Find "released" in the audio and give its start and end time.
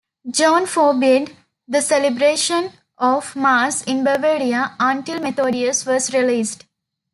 6.11-6.65